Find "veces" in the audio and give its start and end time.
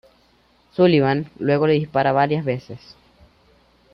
2.43-2.79